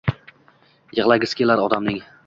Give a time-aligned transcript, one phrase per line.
[0.99, 2.05] Yigʼlagisi kelar odamning.